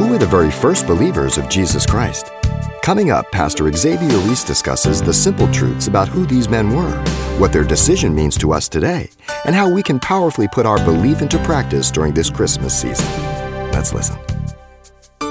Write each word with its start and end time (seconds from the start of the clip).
Who 0.00 0.08
were 0.08 0.16
the 0.16 0.24
very 0.24 0.50
first 0.50 0.86
believers 0.86 1.36
of 1.36 1.50
Jesus 1.50 1.84
Christ? 1.84 2.30
Coming 2.82 3.10
up, 3.10 3.30
Pastor 3.32 3.70
Xavier 3.70 4.16
Reese 4.20 4.42
discusses 4.42 5.02
the 5.02 5.12
simple 5.12 5.46
truths 5.52 5.88
about 5.88 6.08
who 6.08 6.24
these 6.24 6.48
men 6.48 6.74
were, 6.74 6.96
what 7.36 7.52
their 7.52 7.64
decision 7.64 8.14
means 8.14 8.38
to 8.38 8.50
us 8.50 8.66
today, 8.66 9.10
and 9.44 9.54
how 9.54 9.70
we 9.70 9.82
can 9.82 10.00
powerfully 10.00 10.48
put 10.48 10.64
our 10.64 10.82
belief 10.86 11.20
into 11.20 11.38
practice 11.40 11.90
during 11.90 12.14
this 12.14 12.30
Christmas 12.30 12.80
season. 12.80 13.04
Let's 13.72 13.92
listen. 13.92 14.16
A 15.20 15.26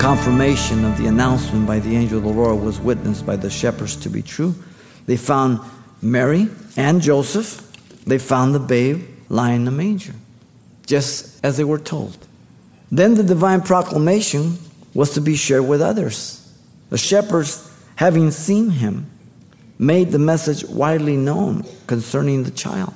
confirmation 0.00 0.84
of 0.84 0.98
the 0.98 1.06
announcement 1.06 1.64
by 1.64 1.78
the 1.78 1.94
angel 1.94 2.18
of 2.18 2.24
the 2.24 2.30
Lord 2.30 2.60
was 2.60 2.80
witnessed 2.80 3.24
by 3.24 3.36
the 3.36 3.50
shepherds 3.50 3.94
to 3.98 4.10
be 4.10 4.20
true. 4.20 4.56
They 5.06 5.16
found 5.16 5.60
Mary 6.02 6.48
and 6.76 7.00
Joseph. 7.00 7.72
They 8.04 8.18
found 8.18 8.52
the 8.52 8.58
babe 8.58 9.06
lying 9.28 9.58
in 9.58 9.64
the 9.66 9.70
manger, 9.70 10.14
just 10.90 11.42
as 11.44 11.56
they 11.56 11.64
were 11.64 11.78
told. 11.78 12.18
Then 12.90 13.14
the 13.14 13.22
divine 13.22 13.62
proclamation 13.62 14.58
was 14.92 15.14
to 15.14 15.20
be 15.20 15.36
shared 15.36 15.66
with 15.66 15.80
others. 15.80 16.36
The 16.90 16.98
shepherds, 16.98 17.72
having 17.94 18.32
seen 18.32 18.70
him, 18.70 19.08
made 19.78 20.10
the 20.10 20.18
message 20.18 20.64
widely 20.64 21.16
known 21.16 21.64
concerning 21.86 22.42
the 22.42 22.50
child. 22.50 22.92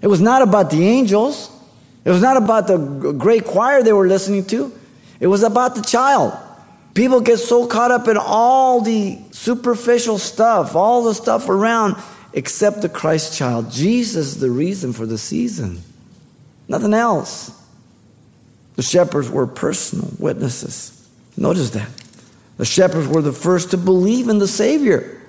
It 0.00 0.06
was 0.06 0.20
not 0.20 0.42
about 0.42 0.70
the 0.70 0.86
angels, 0.86 1.50
it 2.04 2.10
was 2.10 2.22
not 2.22 2.36
about 2.36 2.68
the 2.68 2.78
great 2.78 3.44
choir 3.44 3.82
they 3.82 3.92
were 3.92 4.06
listening 4.06 4.44
to, 4.46 4.72
it 5.18 5.26
was 5.26 5.42
about 5.42 5.74
the 5.74 5.82
child. 5.82 6.32
People 6.94 7.20
get 7.20 7.38
so 7.38 7.66
caught 7.66 7.90
up 7.90 8.06
in 8.06 8.16
all 8.16 8.80
the 8.80 9.18
superficial 9.32 10.16
stuff, 10.16 10.76
all 10.76 11.02
the 11.02 11.12
stuff 11.12 11.48
around, 11.48 11.96
except 12.32 12.82
the 12.82 12.88
Christ 12.88 13.36
child. 13.36 13.72
Jesus 13.72 14.28
is 14.28 14.40
the 14.40 14.50
reason 14.50 14.92
for 14.92 15.06
the 15.06 15.18
season, 15.18 15.82
nothing 16.68 16.94
else. 16.94 17.52
The 18.76 18.82
shepherds 18.82 19.30
were 19.30 19.46
personal 19.46 20.08
witnesses. 20.18 21.08
Notice 21.36 21.70
that. 21.70 21.88
The 22.58 22.64
shepherds 22.64 23.08
were 23.08 23.22
the 23.22 23.32
first 23.32 23.70
to 23.72 23.76
believe 23.76 24.28
in 24.28 24.38
the 24.38 24.48
Savior. 24.48 25.20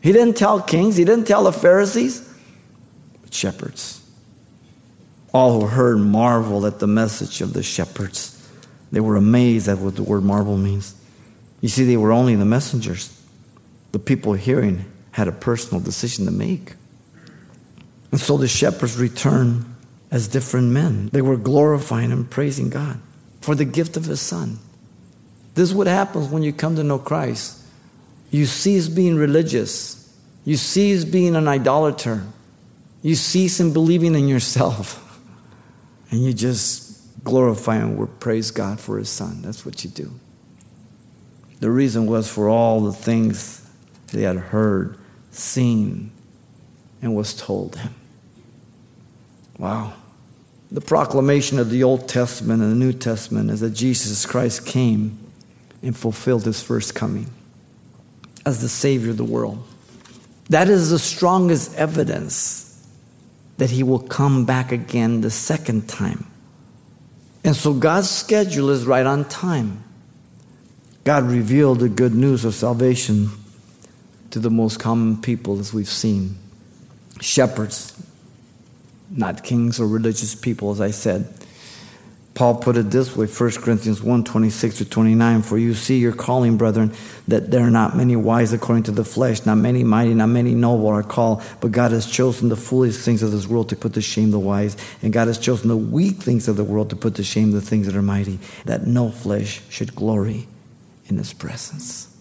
He 0.00 0.12
didn't 0.12 0.36
tell 0.36 0.60
kings, 0.60 0.96
he 0.96 1.04
didn't 1.04 1.26
tell 1.26 1.44
the 1.44 1.52
Pharisees, 1.52 2.20
but 3.22 3.34
shepherds. 3.34 4.00
All 5.32 5.60
who 5.60 5.66
heard 5.66 5.98
marveled 5.98 6.64
at 6.64 6.78
the 6.78 6.86
message 6.86 7.40
of 7.40 7.52
the 7.52 7.62
shepherds. 7.62 8.34
They 8.90 9.00
were 9.00 9.16
amazed 9.16 9.68
at 9.68 9.78
what 9.78 9.96
the 9.96 10.02
word 10.02 10.24
marvel 10.24 10.56
means. 10.56 10.94
You 11.60 11.68
see, 11.68 11.84
they 11.84 11.96
were 11.96 12.12
only 12.12 12.34
the 12.36 12.44
messengers. 12.44 13.14
The 13.92 13.98
people 13.98 14.34
hearing 14.34 14.84
had 15.10 15.28
a 15.28 15.32
personal 15.32 15.82
decision 15.82 16.24
to 16.26 16.30
make. 16.30 16.74
And 18.10 18.20
so 18.20 18.36
the 18.36 18.48
shepherds 18.48 18.96
returned 18.96 19.64
as 20.10 20.28
different 20.28 20.68
men. 20.68 21.08
They 21.12 21.22
were 21.22 21.36
glorifying 21.36 22.12
and 22.12 22.28
praising 22.30 22.70
God 22.70 23.00
for 23.40 23.54
the 23.54 23.64
gift 23.64 23.96
of 23.96 24.04
His 24.04 24.20
Son. 24.20 24.58
This 25.54 25.70
is 25.70 25.74
what 25.74 25.86
happens 25.86 26.28
when 26.28 26.42
you 26.42 26.52
come 26.52 26.76
to 26.76 26.84
know 26.84 26.98
Christ. 26.98 27.62
You 28.30 28.46
cease 28.46 28.88
being 28.88 29.16
religious, 29.16 30.14
you 30.44 30.56
cease 30.56 31.04
being 31.04 31.34
an 31.34 31.48
idolater, 31.48 32.24
you 33.02 33.14
cease 33.14 33.58
in 33.58 33.72
believing 33.72 34.14
in 34.14 34.28
yourself, 34.28 35.20
and 36.10 36.22
you 36.22 36.32
just 36.32 37.24
glorify 37.24 37.76
and 37.76 38.20
praise 38.20 38.50
God 38.50 38.78
for 38.80 38.98
His 38.98 39.08
Son. 39.08 39.42
That's 39.42 39.64
what 39.64 39.84
you 39.84 39.90
do. 39.90 40.12
The 41.60 41.70
reason 41.70 42.06
was 42.06 42.30
for 42.30 42.48
all 42.48 42.80
the 42.80 42.92
things 42.92 43.68
they 44.12 44.22
had 44.22 44.36
heard, 44.36 44.96
seen, 45.30 46.12
and 47.02 47.14
was 47.14 47.34
told 47.34 47.74
them. 47.74 47.94
Wow. 49.58 49.92
The 50.70 50.80
proclamation 50.80 51.58
of 51.58 51.70
the 51.70 51.82
Old 51.82 52.08
Testament 52.08 52.62
and 52.62 52.70
the 52.70 52.76
New 52.76 52.92
Testament 52.92 53.50
is 53.50 53.60
that 53.60 53.70
Jesus 53.70 54.24
Christ 54.26 54.66
came 54.66 55.18
and 55.82 55.96
fulfilled 55.96 56.44
his 56.44 56.62
first 56.62 56.94
coming 56.94 57.30
as 58.46 58.60
the 58.60 58.68
Savior 58.68 59.10
of 59.10 59.16
the 59.16 59.24
world. 59.24 59.62
That 60.50 60.68
is 60.68 60.90
the 60.90 60.98
strongest 60.98 61.74
evidence 61.76 62.64
that 63.58 63.70
he 63.70 63.82
will 63.82 63.98
come 63.98 64.44
back 64.44 64.72
again 64.72 65.20
the 65.20 65.30
second 65.30 65.88
time. 65.88 66.26
And 67.44 67.54
so 67.54 67.72
God's 67.74 68.08
schedule 68.10 68.70
is 68.70 68.86
right 68.86 69.04
on 69.04 69.24
time. 69.28 69.82
God 71.04 71.24
revealed 71.24 71.80
the 71.80 71.88
good 71.88 72.14
news 72.14 72.44
of 72.44 72.54
salvation 72.54 73.30
to 74.30 74.38
the 74.38 74.50
most 74.50 74.78
common 74.78 75.20
people 75.20 75.58
as 75.58 75.72
we've 75.72 75.88
seen 75.88 76.36
shepherds, 77.20 78.00
not 79.10 79.42
kings 79.42 79.80
or 79.80 79.86
religious 79.86 80.34
people, 80.34 80.70
as 80.70 80.80
I 80.80 80.90
said. 80.90 81.32
Paul 82.38 82.54
put 82.54 82.76
it 82.76 82.92
this 82.92 83.16
way 83.16 83.26
1 83.26 83.50
Corinthians 83.62 84.00
1 84.00 84.22
26 84.22 84.78
to 84.78 84.84
29 84.84 85.42
For 85.42 85.58
you 85.58 85.74
see 85.74 85.98
your 85.98 86.12
calling, 86.12 86.56
brethren, 86.56 86.92
that 87.26 87.50
there 87.50 87.62
are 87.62 87.70
not 87.70 87.96
many 87.96 88.14
wise 88.14 88.52
according 88.52 88.84
to 88.84 88.92
the 88.92 89.04
flesh, 89.04 89.44
not 89.44 89.56
many 89.56 89.82
mighty, 89.82 90.14
not 90.14 90.28
many 90.28 90.54
noble 90.54 90.86
are 90.86 91.02
called, 91.02 91.42
but 91.60 91.72
God 91.72 91.90
has 91.90 92.06
chosen 92.06 92.48
the 92.48 92.54
foolish 92.54 92.96
things 92.98 93.24
of 93.24 93.32
this 93.32 93.48
world 93.48 93.68
to 93.70 93.76
put 93.76 93.94
to 93.94 94.00
shame 94.00 94.30
the 94.30 94.38
wise, 94.38 94.76
and 95.02 95.12
God 95.12 95.26
has 95.26 95.36
chosen 95.36 95.66
the 95.66 95.76
weak 95.76 96.18
things 96.18 96.46
of 96.46 96.56
the 96.56 96.62
world 96.62 96.90
to 96.90 96.96
put 96.96 97.16
to 97.16 97.24
shame 97.24 97.50
the 97.50 97.60
things 97.60 97.86
that 97.86 97.96
are 97.96 98.02
mighty, 98.02 98.38
that 98.66 98.86
no 98.86 99.10
flesh 99.10 99.60
should 99.68 99.96
glory 99.96 100.46
in 101.06 101.18
his 101.18 101.32
presence. 101.32 102.16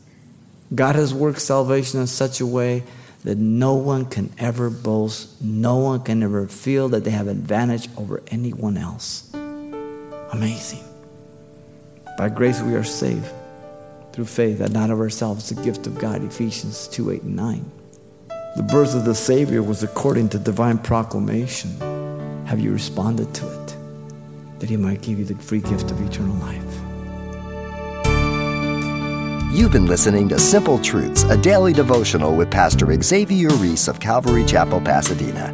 God 0.73 0.95
has 0.95 1.13
worked 1.13 1.41
salvation 1.41 1.99
in 1.99 2.07
such 2.07 2.41
a 2.41 2.45
way 2.47 2.83
that 3.23 3.37
no 3.37 3.73
one 3.73 4.05
can 4.05 4.31
ever 4.37 4.69
boast, 4.69 5.41
no 5.41 5.77
one 5.77 6.01
can 6.01 6.23
ever 6.23 6.47
feel 6.47 6.89
that 6.89 7.03
they 7.03 7.11
have 7.11 7.27
advantage 7.27 7.89
over 7.97 8.21
anyone 8.27 8.77
else. 8.77 9.31
Amazing. 10.31 10.83
By 12.17 12.29
grace 12.29 12.61
we 12.61 12.75
are 12.75 12.83
saved 12.83 13.31
through 14.13 14.25
faith, 14.25 14.59
that 14.59 14.71
not 14.71 14.89
of 14.89 14.99
ourselves, 14.99 15.49
the 15.49 15.61
gift 15.61 15.85
of 15.85 15.99
God, 15.99 16.23
Ephesians 16.23 16.87
2 16.87 17.11
8 17.11 17.21
and 17.23 17.35
9. 17.35 17.71
The 18.55 18.63
birth 18.63 18.95
of 18.95 19.05
the 19.05 19.13
Savior 19.13 19.61
was 19.61 19.83
according 19.83 20.29
to 20.29 20.39
divine 20.39 20.79
proclamation. 20.79 21.69
Have 22.47 22.59
you 22.59 22.71
responded 22.71 23.33
to 23.35 23.63
it? 23.63 23.75
That 24.59 24.69
He 24.69 24.77
might 24.77 25.01
give 25.01 25.19
you 25.19 25.25
the 25.25 25.35
free 25.35 25.61
gift 25.61 25.91
of 25.91 26.01
eternal 26.01 26.35
life. 26.37 26.86
You've 29.57 29.71
been 29.71 29.87
listening 29.87 30.29
to 30.29 30.37
Simple 30.37 30.77
Truths, 30.77 31.23
a 31.23 31.35
daily 31.35 31.73
devotional 31.73 32.35
with 32.35 32.51
Pastor 32.51 32.95
Xavier 33.01 33.49
Reese 33.49 33.87
of 33.87 33.99
Calvary 33.99 34.45
Chapel, 34.45 34.79
Pasadena. 34.79 35.45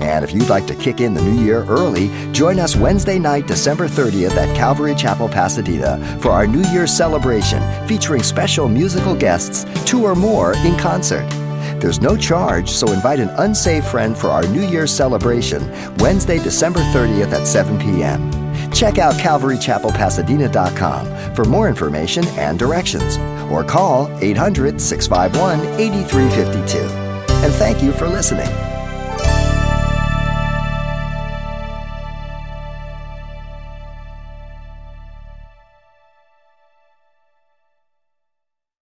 And 0.00 0.24
if 0.24 0.32
you'd 0.32 0.48
like 0.48 0.66
to 0.68 0.74
kick 0.74 1.02
in 1.02 1.12
the 1.12 1.20
new 1.20 1.44
year 1.44 1.62
early, 1.64 2.08
join 2.32 2.58
us 2.58 2.76
Wednesday 2.76 3.18
night, 3.18 3.46
December 3.46 3.88
30th 3.88 4.34
at 4.38 4.56
Calvary 4.56 4.94
Chapel, 4.94 5.28
Pasadena 5.28 6.18
for 6.22 6.30
our 6.30 6.46
New 6.46 6.66
Year's 6.70 6.90
celebration 6.90 7.60
featuring 7.86 8.22
special 8.22 8.70
musical 8.70 9.14
guests, 9.14 9.66
two 9.84 10.02
or 10.02 10.14
more 10.14 10.56
in 10.64 10.74
concert. 10.78 11.28
There's 11.78 12.00
no 12.00 12.16
charge, 12.16 12.70
so 12.70 12.90
invite 12.90 13.20
an 13.20 13.28
unsaved 13.36 13.86
friend 13.86 14.16
for 14.16 14.28
our 14.28 14.46
New 14.48 14.66
Year's 14.66 14.90
celebration 14.90 15.70
Wednesday, 15.98 16.38
December 16.38 16.80
30th 16.80 17.32
at 17.32 17.46
7 17.46 17.78
p.m. 17.78 18.35
Check 18.72 18.98
out 18.98 19.14
CalvaryChapelPasadena.com 19.14 21.34
for 21.34 21.44
more 21.44 21.68
information 21.68 22.24
and 22.38 22.58
directions, 22.58 23.18
or 23.50 23.64
call 23.64 24.08
800 24.22 24.80
651 24.80 25.60
8352. 25.80 26.78
And 27.44 27.52
thank 27.54 27.82
you 27.82 27.92
for 27.92 28.08
listening. 28.08 28.48